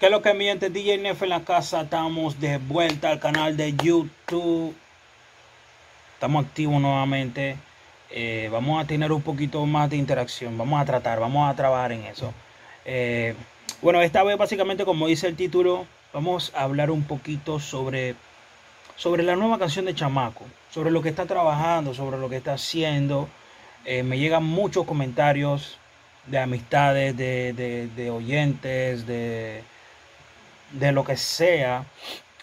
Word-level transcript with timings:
¿Qué 0.00 0.06
es 0.06 0.12
lo 0.12 0.22
que 0.22 0.32
mi 0.32 0.46
gente 0.46 0.70
DJ 0.70 0.96
Nef 0.96 1.22
en 1.24 1.28
la 1.28 1.44
casa? 1.44 1.82
Estamos 1.82 2.40
de 2.40 2.56
vuelta 2.56 3.10
al 3.10 3.20
canal 3.20 3.54
de 3.58 3.74
YouTube. 3.74 4.74
Estamos 6.14 6.46
activos 6.46 6.80
nuevamente. 6.80 7.58
Eh, 8.08 8.48
vamos 8.50 8.82
a 8.82 8.86
tener 8.86 9.12
un 9.12 9.20
poquito 9.20 9.66
más 9.66 9.90
de 9.90 9.98
interacción. 9.98 10.56
Vamos 10.56 10.80
a 10.80 10.86
tratar, 10.86 11.20
vamos 11.20 11.50
a 11.50 11.54
trabajar 11.54 11.92
en 11.92 12.06
eso. 12.06 12.32
Eh, 12.86 13.34
bueno, 13.82 14.00
esta 14.00 14.22
vez 14.22 14.38
básicamente 14.38 14.86
como 14.86 15.06
dice 15.06 15.26
el 15.26 15.36
título, 15.36 15.84
vamos 16.14 16.50
a 16.54 16.62
hablar 16.62 16.90
un 16.90 17.02
poquito 17.02 17.60
sobre, 17.60 18.14
sobre 18.96 19.22
la 19.22 19.36
nueva 19.36 19.58
canción 19.58 19.84
de 19.84 19.94
Chamaco. 19.94 20.46
Sobre 20.70 20.90
lo 20.90 21.02
que 21.02 21.10
está 21.10 21.26
trabajando, 21.26 21.92
sobre 21.92 22.16
lo 22.16 22.30
que 22.30 22.36
está 22.36 22.54
haciendo. 22.54 23.28
Eh, 23.84 24.02
me 24.02 24.18
llegan 24.18 24.44
muchos 24.44 24.86
comentarios 24.86 25.78
de 26.26 26.38
amistades, 26.38 27.14
de, 27.18 27.52
de 27.94 28.10
oyentes, 28.10 29.06
de 29.06 29.62
de 30.72 30.92
lo 30.92 31.04
que 31.04 31.16
sea, 31.16 31.84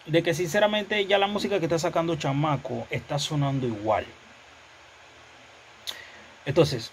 de 0.05 0.23
que 0.23 0.33
sinceramente 0.33 1.05
ya 1.05 1.17
la 1.17 1.27
música 1.27 1.59
que 1.59 1.65
está 1.65 1.79
sacando 1.79 2.15
Chamaco 2.15 2.87
está 2.89 3.19
sonando 3.19 3.67
igual. 3.67 4.05
Entonces, 6.45 6.91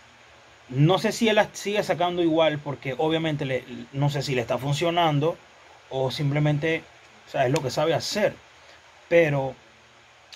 no 0.69 0.99
sé 0.99 1.13
si 1.13 1.29
él 1.29 1.39
sigue 1.53 1.83
sacando 1.83 2.23
igual 2.23 2.59
porque 2.59 2.95
obviamente 2.99 3.45
le, 3.45 3.65
no 3.93 4.11
sé 4.11 4.23
si 4.23 4.35
le 4.35 4.41
está 4.41 4.59
funcionando 4.59 5.37
o 5.91 6.11
simplemente 6.11 6.83
es 7.33 7.51
lo 7.51 7.63
que 7.63 7.71
sabe 7.71 7.95
hacer. 7.95 8.35
Pero 9.09 9.55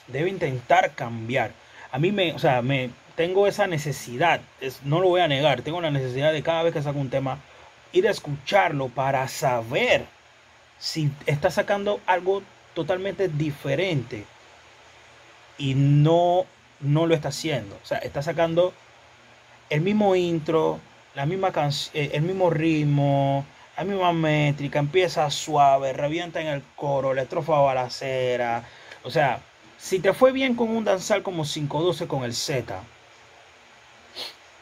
debe 0.06 0.28
intentar 0.30 0.94
cambiar. 0.94 1.52
A 1.90 1.98
mí 1.98 2.12
me, 2.12 2.32
o 2.32 2.38
sea, 2.38 2.62
me 2.62 2.90
tengo 3.16 3.46
esa 3.48 3.66
necesidad, 3.66 4.40
es, 4.60 4.82
no 4.84 5.00
lo 5.00 5.08
voy 5.08 5.20
a 5.20 5.28
negar, 5.28 5.62
tengo 5.62 5.80
la 5.80 5.90
necesidad 5.90 6.32
de 6.32 6.42
cada 6.42 6.62
vez 6.62 6.72
que 6.72 6.82
saco 6.82 7.00
un 7.00 7.10
tema 7.10 7.38
ir 7.92 8.06
a 8.06 8.10
escucharlo 8.10 8.88
para 8.88 9.26
saber 9.26 10.06
si 10.78 11.10
está 11.26 11.50
sacando 11.50 12.00
algo 12.06 12.42
totalmente 12.74 13.28
diferente 13.28 14.24
y 15.58 15.74
no, 15.74 16.46
no 16.80 17.06
lo 17.06 17.14
está 17.14 17.28
haciendo. 17.28 17.76
O 17.82 17.86
sea, 17.86 17.98
está 17.98 18.22
sacando 18.22 18.72
el 19.70 19.80
mismo 19.80 20.14
intro, 20.14 20.78
la 21.14 21.26
misma 21.26 21.52
eh, 21.92 22.10
el 22.12 22.22
mismo 22.22 22.50
ritmo, 22.50 23.44
la 23.76 23.84
misma 23.84 24.12
métrica, 24.12 24.78
empieza 24.78 25.30
suave, 25.30 25.92
revienta 25.92 26.40
en 26.40 26.46
el 26.48 26.62
coro, 26.76 27.14
la 27.14 27.22
estrofa 27.22 27.58
balacera. 27.60 28.64
O 29.02 29.10
sea, 29.10 29.40
si 29.78 29.98
te 29.98 30.12
fue 30.12 30.32
bien 30.32 30.54
con 30.54 30.70
un 30.70 30.84
danzal 30.84 31.22
como 31.22 31.44
512 31.44 32.06
con 32.06 32.22
el 32.22 32.34
Z, 32.34 32.80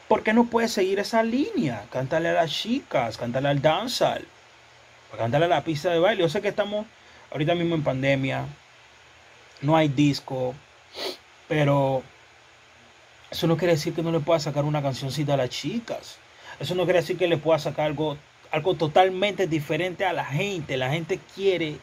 ¿por 0.09 0.23
qué 0.23 0.33
no 0.33 0.45
puedes 0.45 0.73
seguir 0.73 0.99
esa 0.99 1.23
línea? 1.23 1.85
Cántale 1.91 2.31
a 2.31 2.33
las 2.33 2.51
chicas, 2.51 3.19
cántale 3.19 3.49
al 3.49 3.61
danzal 3.61 4.27
para 5.11 5.25
cantarle 5.25 5.49
la 5.49 5.65
pista 5.65 5.91
de 5.91 5.99
baile. 5.99 6.23
Yo 6.23 6.29
sé 6.29 6.41
que 6.41 6.49
estamos 6.49 6.87
ahorita 7.31 7.55
mismo 7.55 7.75
en 7.75 7.83
pandemia, 7.83 8.47
no 9.63 9.77
hay 9.77 9.89
disco, 9.89 10.55
pero 11.49 12.03
eso 13.31 13.47
no 13.47 13.57
quiere 13.57 13.75
decir 13.75 13.95
que 13.95 14.03
no 14.03 14.13
le 14.13 14.21
pueda 14.21 14.41
sacar 14.41 14.65
una 14.65 14.83
cancioncita 14.83 15.35
a 15.35 15.37
las 15.37 15.51
chicas. 15.51 16.19
Eso 16.61 16.75
no 16.75 16.85
quiere 16.85 17.01
decir 17.01 17.19
que 17.19 17.29
le 17.29 17.37
pueda 17.37 17.59
sacar 17.59 17.87
algo, 17.87 18.17
algo 18.51 18.75
totalmente 18.75 19.47
diferente 19.47 20.05
a 20.05 20.13
la 20.13 20.25
gente. 20.25 20.77
La 20.77 20.91
gente 20.91 21.21
quiere 21.35 21.79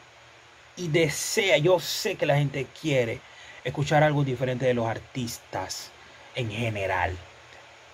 y 0.75 0.87
desea, 0.87 1.57
yo 1.57 1.79
sé 1.79 2.15
que 2.15 2.25
la 2.25 2.37
gente 2.37 2.65
quiere 2.81 3.19
escuchar 3.63 4.03
algo 4.03 4.23
diferente 4.23 4.65
de 4.65 4.73
los 4.73 4.87
artistas 4.87 5.91
en 6.35 6.49
general. 6.49 7.15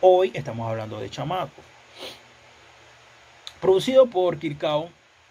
Hoy 0.02 0.31
estamos 0.33 0.69
hablando 0.69 1.00
de 1.00 1.09
Chamaco. 1.09 1.61
Producido 3.59 4.05
por 4.05 4.39
Kirkao, 4.39 4.89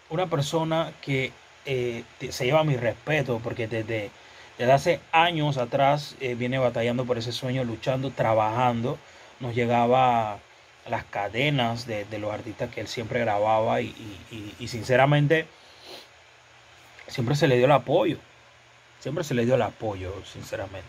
una 0.09 0.27
persona 0.27 0.93
que 1.01 1.31
eh, 1.65 2.03
se 2.29 2.45
lleva 2.45 2.63
mi 2.63 2.75
respeto 2.77 3.39
porque 3.43 3.67
desde, 3.67 4.11
hace 4.71 4.99
años 5.11 5.57
atrás 5.57 6.15
eh, 6.19 6.35
viene 6.35 6.57
batallando 6.57 7.05
por 7.05 7.17
ese 7.17 7.31
sueño, 7.31 7.63
luchando, 7.63 8.11
trabajando. 8.11 8.97
Nos 9.39 9.55
llegaba 9.55 10.39
las 10.89 11.03
cadenas 11.05 11.85
de, 11.85 12.05
los 12.19 12.31
artistas 12.31 12.69
que 12.73 12.81
él 12.81 12.87
siempre 12.87 13.19
grababa 13.19 13.81
y, 13.81 13.93
sinceramente 14.67 15.45
siempre 17.07 17.35
se 17.35 17.47
le 17.47 17.57
dio 17.57 17.65
el 17.65 17.71
apoyo. 17.71 18.17
Siempre 18.99 19.23
se 19.23 19.33
le 19.33 19.45
dio 19.45 19.55
el 19.55 19.61
apoyo, 19.61 20.13
sinceramente. 20.25 20.87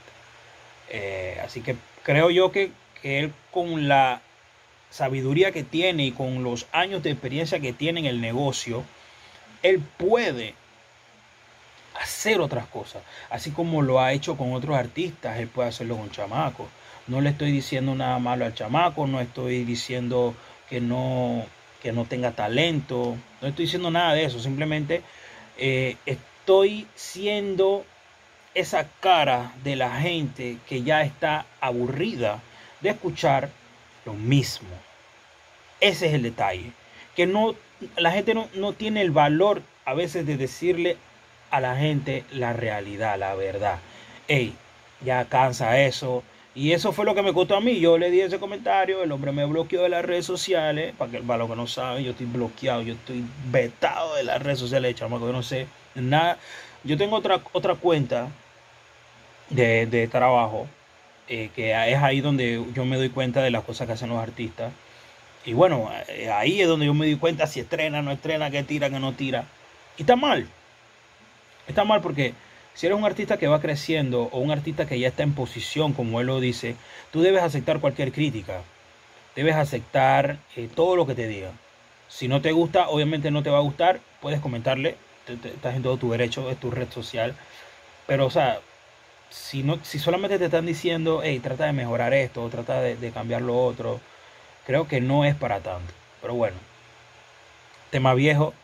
Eh, 0.89 1.41
así 1.45 1.61
que 1.61 1.77
creo 2.03 2.31
yo 2.31 2.51
que, 2.51 2.73
que 3.01 3.21
él 3.21 3.33
con 3.51 3.87
la 3.87 4.21
sabiduría 4.91 5.53
que 5.53 5.63
tiene 5.63 6.07
y 6.07 6.13
con 6.13 6.43
los 6.43 6.67
años 6.73 7.03
de 7.03 7.11
experiencia 7.11 7.61
que 7.61 7.73
tiene 7.73 8.01
en 8.01 8.07
el 8.07 8.21
negocio, 8.21 8.85
él 9.63 9.81
puede 9.97 10.55
hacer 12.01 12.41
otras 12.41 12.67
cosas, 12.67 13.03
así 13.29 13.51
como 13.51 13.83
lo 13.83 14.01
ha 14.01 14.13
hecho 14.13 14.37
con 14.37 14.53
otros 14.53 14.77
artistas, 14.77 15.39
él 15.39 15.49
puede 15.49 15.69
hacerlo 15.69 15.97
con 15.97 16.11
Chamaco. 16.11 16.69
No 17.07 17.21
le 17.21 17.31
estoy 17.31 17.51
diciendo 17.51 17.95
nada 17.95 18.19
malo 18.19 18.45
al 18.45 18.55
Chamaco, 18.55 19.07
no 19.07 19.21
estoy 19.21 19.65
diciendo 19.65 20.35
que 20.69 20.81
no, 20.81 21.45
que 21.83 21.93
no 21.93 22.05
tenga 22.05 22.33
talento, 22.33 23.17
no 23.41 23.49
estoy 23.49 23.65
diciendo 23.65 23.91
nada 23.91 24.15
de 24.15 24.25
eso, 24.25 24.39
simplemente 24.39 25.03
eh, 25.59 25.97
estoy 26.07 26.87
siendo 26.95 27.85
esa 28.55 28.89
cara 29.01 29.53
de 29.63 29.77
la 29.77 30.01
gente 30.01 30.59
que 30.67 30.83
ya 30.83 31.03
está 31.03 31.47
aburrida 31.61 32.41
de 32.81 32.91
escuchar 32.91 33.51
lo 34.05 34.15
mismo. 34.15 34.69
Ese 35.81 36.09
es 36.09 36.15
el 36.15 36.23
detalle, 36.23 36.73
que 37.17 37.27
no 37.27 37.55
la 37.97 38.13
gente 38.13 38.35
no, 38.35 38.73
tiene 38.73 39.03
el 39.03 39.11
valor 39.11 39.63
a 39.85 39.95
veces 39.95 40.27
de 40.27 40.37
decirle 40.37 40.97
a 41.51 41.61
la 41.61 41.77
gente 41.77 42.25
la 42.33 42.53
realidad, 42.53 43.19
la 43.19 43.35
verdad. 43.35 43.79
Ey, 44.29 44.55
ya 45.05 45.25
cansa 45.25 45.81
eso. 45.81 46.23
Y 46.55 46.73
eso 46.73 46.93
fue 46.93 47.05
lo 47.05 47.15
que 47.15 47.23
me 47.23 47.33
costó 47.33 47.57
a 47.57 47.61
mí. 47.61 47.81
Yo 47.81 47.97
le 47.99 48.11
di 48.11 48.21
ese 48.21 48.39
comentario, 48.39 49.03
el 49.03 49.13
hombre 49.13 49.33
me 49.33 49.45
bloqueó 49.45 49.83
de 49.83 49.89
las 49.89 50.05
redes 50.05 50.27
sociales. 50.27 50.95
Para 50.97 51.11
que 51.11 51.19
para 51.21 51.39
los 51.39 51.51
que 51.51 51.57
no 51.57 51.67
saben, 51.67 52.05
yo 52.05 52.11
estoy 52.11 52.27
bloqueado, 52.27 52.83
yo 52.83 52.95
estoy 52.95 53.25
vetado 53.51 54.15
de 54.17 54.25
las 54.25 54.43
redes 54.43 54.59
sociales, 54.59 54.95
chamaco. 54.95 55.27
Yo 55.27 55.33
no 55.33 55.43
sé 55.43 55.67
nada. 55.95 56.39
Yo 56.85 56.97
tengo 56.97 57.17
otra, 57.17 57.41
otra 57.53 57.75
cuenta 57.75 58.29
de, 59.51 60.09
trabajo, 60.11 60.67
eh, 61.29 61.51
que 61.55 61.73
es 61.73 61.99
ahí 61.99 62.21
donde 62.21 62.65
yo 62.75 62.85
me 62.85 62.97
doy 62.97 63.11
cuenta 63.11 63.43
de 63.43 63.51
las 63.51 63.65
cosas 63.65 63.87
que 63.87 63.95
hacen 63.95 64.09
los 64.09 64.19
artistas. 64.19 64.73
Y 65.45 65.55
bueno, 65.55 65.91
eh, 66.09 66.31
ahí 66.31 66.61
es 66.61 66.69
donde 66.69 66.87
yo 66.87 66.95
me 66.95 67.07
di 67.07 67.17
cuenta 67.17 67.47
si 67.47 67.61
estrena, 67.61 68.03
no 68.03 68.13
estrena, 68.13 68.51
que 68.51 68.63
tira, 68.63 68.91
que 68.91 69.01
no 69.01 69.13
tira. 69.13 69.47
Y 69.97 70.03
está 70.03 70.17
mal. 70.17 70.47
Está 71.67 71.85
mal 71.85 72.03
porque 72.03 72.35
si 72.75 72.87
eres 72.87 72.99
un 72.99 73.05
artista 73.05 73.39
que 73.39 73.49
va 73.49 73.61
creciendo 73.61 74.25
o 74.33 74.39
un 74.41 74.51
artista 74.51 74.87
que 74.87 74.99
ya 74.99 75.09
está 75.09 75.23
en 75.23 75.35
posición, 75.35 75.93
como 75.93 76.21
él 76.21 76.27
lo 76.27 76.41
dice, 76.41 76.77
tú 77.11 77.23
debes 77.23 77.43
aceptar 77.43 77.81
cualquier 77.81 78.13
crítica. 78.13 78.63
Debes 79.35 79.55
aceptar 79.57 80.39
eh, 80.57 80.69
todo 80.75 80.97
lo 80.97 81.07
que 81.07 81.15
te 81.15 81.27
diga. 81.27 81.53
Si 82.09 82.29
no 82.29 82.43
te 82.43 82.53
gusta, 82.53 82.89
obviamente 82.89 83.31
no 83.31 83.43
te 83.43 83.51
va 83.51 83.59
a 83.59 83.63
gustar, 83.63 84.01
puedes 84.21 84.41
comentarle, 84.41 84.97
estás 85.27 85.77
en 85.77 85.83
todo 85.83 85.97
tu 85.97 86.11
derecho, 86.11 86.51
es 86.51 86.59
tu 86.59 86.71
red 86.71 86.91
social. 86.91 87.35
Pero, 88.07 88.27
o 88.27 88.31
sea, 88.31 88.61
si, 89.31 89.63
no, 89.63 89.79
si 89.85 89.99
solamente 89.99 90.39
te 90.39 90.47
están 90.47 90.67
diciendo, 90.67 91.21
hey, 91.23 91.39
trata 91.39 91.67
de 91.67 91.73
mejorar 91.73 92.13
esto, 92.13 92.49
trata 92.49 92.83
de 92.83 93.11
cambiar 93.13 93.43
lo 93.43 93.65
otro, 93.65 94.01
creo 94.67 94.89
que 94.89 95.01
no 95.01 95.25
es 95.25 95.35
para 95.35 95.61
tanto. 95.61 95.93
Pero 96.21 96.35
bueno, 96.35 96.57
tema 97.91 98.15
viejo, 98.15 98.55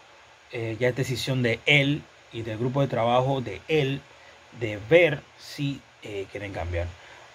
eh, 0.53 0.77
ya 0.79 0.89
es 0.89 0.97
decisión 0.97 1.43
de 1.43 1.61
él 1.67 2.03
y 2.33 2.43
del 2.43 2.59
grupo 2.59 2.81
de 2.81 2.89
trabajo 2.89 3.41
de 3.41 3.61
él 3.69 4.01
de 4.61 4.79
ver 4.89 5.23
si 5.39 5.81
eh, 6.03 6.27
quieren 6.31 6.53
cambiar. 6.53 6.87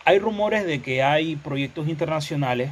Hay 0.05 0.19
rumores 0.19 0.65
de 0.65 0.81
que 0.81 1.03
hay 1.03 1.35
proyectos 1.35 1.87
internacionales 1.87 2.71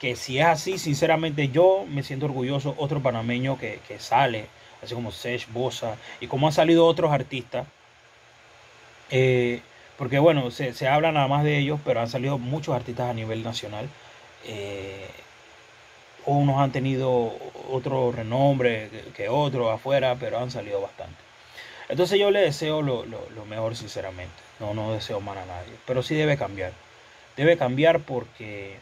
que 0.00 0.16
si 0.16 0.38
es 0.38 0.46
así, 0.46 0.78
sinceramente 0.78 1.50
yo 1.50 1.84
me 1.86 2.02
siento 2.02 2.26
orgulloso, 2.26 2.74
otro 2.78 3.02
panameño 3.02 3.58
que, 3.58 3.80
sale, 3.98 4.46
así 4.82 4.94
como 4.94 5.12
Sech, 5.12 5.46
Bosa, 5.52 5.96
y 6.20 6.26
como 6.26 6.46
han 6.46 6.54
salido 6.54 6.86
otros 6.86 7.12
artistas. 7.12 7.66
Eh, 9.10 9.60
porque 9.98 10.18
bueno, 10.18 10.50
se, 10.50 10.72
se, 10.72 10.88
habla 10.88 11.12
nada 11.12 11.28
más 11.28 11.44
de 11.44 11.58
ellos, 11.58 11.78
pero 11.84 12.00
han 12.00 12.08
salido 12.08 12.38
muchos 12.38 12.74
artistas 12.74 13.10
a 13.10 13.14
nivel 13.14 13.42
nacional. 13.42 13.90
Eh, 14.44 15.08
unos 16.26 16.58
han 16.58 16.72
tenido 16.72 17.34
otro 17.70 18.12
renombre 18.12 18.90
que 19.16 19.28
otros 19.28 19.72
afuera, 19.72 20.16
pero 20.18 20.38
han 20.38 20.50
salido 20.50 20.80
bastante. 20.80 21.16
Entonces 21.88 22.20
yo 22.20 22.30
le 22.30 22.40
deseo 22.40 22.82
lo, 22.82 23.04
mejor 23.46 23.76
sinceramente. 23.76 24.34
No, 24.60 24.74
no 24.74 24.92
deseo 24.92 25.20
mal 25.20 25.38
a 25.38 25.44
nadie. 25.44 25.72
Pero 25.86 26.02
sí 26.02 26.14
debe 26.14 26.36
cambiar. 26.36 26.72
Debe 27.36 27.56
cambiar 27.56 28.00
porque 28.00 28.78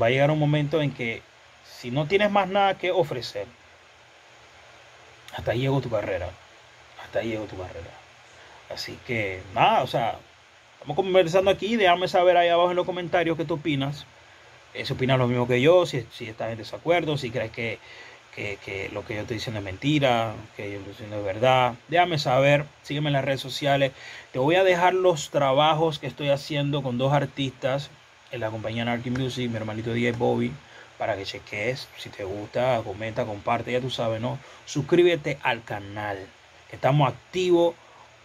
va 0.00 0.06
a 0.06 0.10
llegar 0.10 0.30
un 0.30 0.38
momento 0.38 0.82
en 0.82 0.92
que 0.92 1.22
si 1.64 1.90
no 1.90 2.06
tienes 2.06 2.30
más 2.30 2.48
nada 2.48 2.76
que 2.76 2.90
ofrecer, 2.90 3.46
hasta 5.34 5.52
ahí 5.52 5.60
llegó 5.60 5.80
tu 5.80 5.88
carrera. 5.88 6.28
Hasta 7.02 7.20
ahí 7.20 7.28
llegó 7.28 7.44
tu 7.44 7.56
carrera. 7.56 7.90
Así 8.68 8.98
que 9.06 9.42
nada, 9.54 9.82
o 9.82 9.86
sea, 9.86 10.18
estamos 10.74 10.96
conversando 10.96 11.50
aquí. 11.50 11.76
Déjame 11.76 12.08
saber 12.08 12.36
ahí 12.36 12.48
abajo 12.48 12.70
en 12.70 12.76
los 12.76 12.86
comentarios 12.86 13.38
qué 13.38 13.46
tú 13.46 13.54
opinas. 13.54 14.04
Si 14.84 14.92
opinas 14.92 15.18
lo 15.18 15.28
mismo 15.28 15.46
que 15.46 15.60
yo, 15.60 15.86
si, 15.86 16.06
si 16.12 16.26
estás 16.28 16.52
en 16.52 16.58
desacuerdo, 16.58 17.16
si 17.16 17.30
crees 17.30 17.50
que, 17.50 17.78
que, 18.36 18.90
lo 18.92 19.04
que 19.04 19.14
yo 19.14 19.20
estoy 19.22 19.36
diciendo 19.38 19.60
es 19.60 19.64
mentira, 19.64 20.34
que 20.56 20.70
yo 20.70 20.78
estoy 20.78 20.92
diciendo 20.92 21.18
es 21.18 21.24
verdad. 21.24 21.74
Déjame 21.88 22.18
saber, 22.18 22.66
sígueme 22.82 23.08
en 23.08 23.14
las 23.14 23.24
redes 23.24 23.40
sociales. 23.40 23.92
Te 24.32 24.38
voy 24.38 24.56
a 24.56 24.64
dejar 24.64 24.94
los 24.94 25.30
trabajos 25.30 25.98
que 25.98 26.06
estoy 26.06 26.28
haciendo 26.28 26.82
con 26.82 26.98
dos 26.98 27.12
artistas 27.12 27.90
en 28.32 28.40
la 28.40 28.50
compañía 28.50 28.84
Narky 28.84 29.10
Music, 29.10 29.48
mi 29.48 29.56
hermanito 29.56 29.92
DJ 29.92 30.12
Bobby, 30.12 30.52
para 30.98 31.16
que 31.16 31.24
cheques. 31.24 31.88
Si 31.96 32.10
te 32.10 32.24
gusta, 32.24 32.82
comenta, 32.84 33.24
comparte, 33.24 33.72
ya 33.72 33.80
tú 33.80 33.90
sabes, 33.90 34.20
¿no? 34.20 34.38
Suscríbete 34.66 35.38
al 35.42 35.64
canal. 35.64 36.18
Estamos 36.70 37.08
activos 37.08 37.74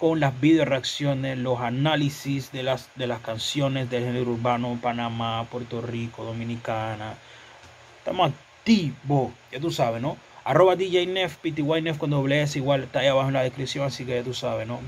con 0.02 0.20
las 0.20 0.42
video 0.42 0.66
reacciones, 0.66 1.38
los 1.38 1.60
análisis 1.60 2.52
de 2.52 2.64
las, 2.64 2.90
de 2.96 3.06
las 3.06 3.20
canciones 3.20 3.88
del 3.92 4.04
género 4.04 4.32
urbano, 4.32 4.80
Panamá, 4.82 5.46
Puerto 5.52 5.80
Rico, 5.80 6.24
Dominicana. 6.24 7.14
Estamos 8.00 8.32
activos, 8.32 9.32
ya 9.52 9.60
tú 9.60 9.70
sabes, 9.70 10.02
¿no? 10.02 10.18
Arroba 10.44 10.76
DJ 10.76 11.06
Nef, 11.06 11.38
con 12.00 12.10
doble 12.10 12.44
igual 12.56 12.86
está 12.86 13.02
ahí 13.02 13.08
abajo 13.10 13.28
en 13.28 13.36
la 13.36 13.44
descripción, 13.44 13.86
así 13.86 14.04
que 14.04 14.16
ya 14.16 14.24
tú 14.24 14.34
sabes, 14.34 14.68
¿no? 14.68 14.80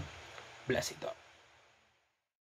Bless 0.68 0.89
it 0.89 1.04
up. 1.04 1.23